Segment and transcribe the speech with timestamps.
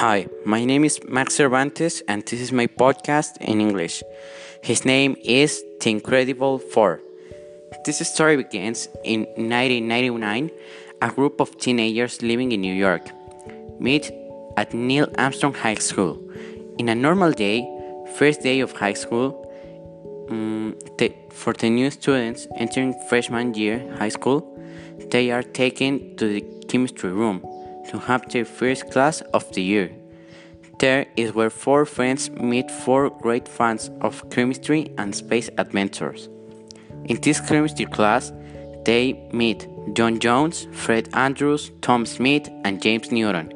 [0.00, 4.02] Hi, my name is Max Cervantes, and this is my podcast in English.
[4.62, 7.02] His name is The Incredible Four.
[7.84, 10.50] This story begins in 1999.
[11.02, 13.10] A group of teenagers living in New York
[13.78, 14.10] meet
[14.56, 16.18] at Neil Armstrong High School.
[16.78, 17.68] In a normal day,
[18.14, 19.36] first day of high school,
[20.30, 24.40] um, the, for the new students entering freshman year high school,
[25.10, 27.44] they are taken to the chemistry room
[27.90, 29.90] to have their first class of the year.
[30.78, 36.28] There is where four friends meet four great fans of chemistry and space adventures.
[37.04, 38.32] In this chemistry class,
[38.84, 43.52] they meet John Jones, Fred Andrews, Tom Smith, and James Newton,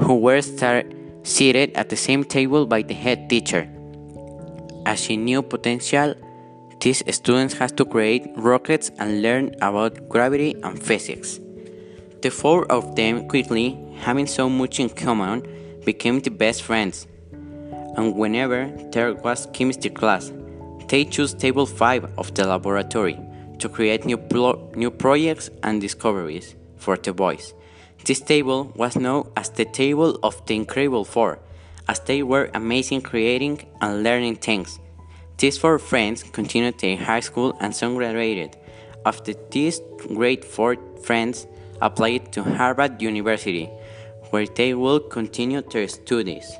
[0.00, 3.68] who were seated at the same table by the head teacher.
[4.86, 6.14] As she knew potential,
[6.80, 11.40] these students had to create rockets and learn about gravity and physics.
[12.26, 15.46] The four of them quickly, having so much in common,
[15.84, 17.06] became the best friends.
[17.30, 20.32] And whenever there was chemistry class,
[20.88, 23.16] they chose table 5 of the laboratory
[23.60, 24.18] to create new,
[24.74, 27.54] new projects and discoveries for the boys.
[28.04, 31.38] This table was known as the Table of the Incredible Four,
[31.86, 34.80] as they were amazing creating and learning things.
[35.38, 38.56] These four friends continued their high school and soon graduated.
[39.04, 41.46] After these great four friends,
[41.80, 43.66] applied to Harvard University,
[44.30, 46.56] where they will continue their studies.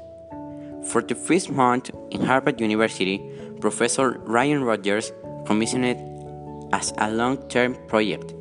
[0.91, 3.21] For the first month in Harvard University,
[3.61, 5.13] Professor Ryan Rogers
[5.47, 5.99] commissioned it
[6.73, 8.35] as a long term project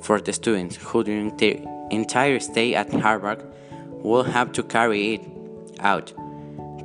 [0.00, 1.56] for the students who, during their
[1.90, 3.42] entire stay at Harvard,
[4.02, 5.22] will have to carry it
[5.80, 6.12] out.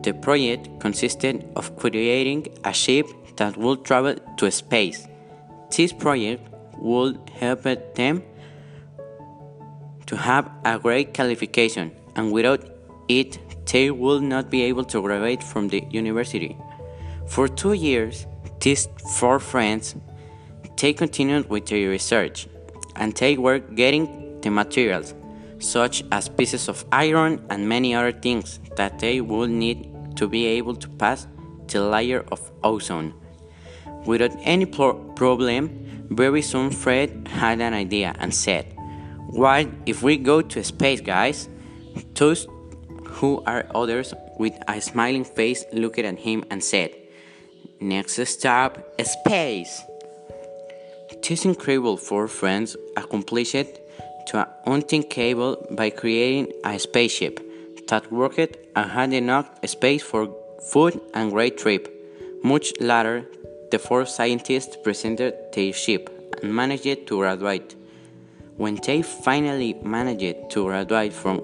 [0.04, 5.08] The project consisted of creating a ship that would travel to space.
[5.76, 7.64] This project would help
[7.96, 8.24] them
[10.10, 12.68] to have a great qualification, and without
[13.08, 13.38] it,
[13.72, 16.58] they would not be able to graduate from the university.
[17.28, 18.26] For two years,
[18.60, 19.96] these four friends,
[20.78, 22.48] they continued with their research,
[22.96, 25.14] and they were getting the materials,
[25.60, 30.48] such as pieces of iron and many other things that they would need to be
[30.48, 31.28] able to pass
[31.68, 33.14] the layer of ozone.
[34.08, 38.76] Without any problem, very soon Fred had an idea and said,
[39.32, 41.48] what if we go to space, guys?
[42.16, 42.48] Those
[43.06, 46.96] who are others with a smiling face looked at him and said,
[47.80, 49.82] Next stop, space.
[51.22, 53.68] These incredible four friends accomplished
[54.28, 57.40] to unthinkable by creating a spaceship
[57.88, 60.34] that worked and had enough space for
[60.72, 61.88] food and great trip.
[62.44, 63.26] Much later,
[63.72, 66.10] the four scientists presented their ship
[66.42, 67.76] and managed to graduate.
[68.60, 71.38] When they finally managed to graduate from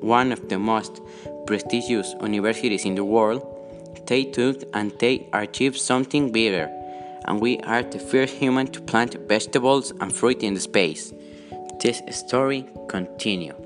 [0.00, 1.00] one of the most
[1.48, 3.42] prestigious universities in the world,
[4.06, 6.70] they took and they achieved something bigger,
[7.24, 11.12] and we are the first human to plant vegetables and fruit in space.
[11.82, 13.56] This story continues.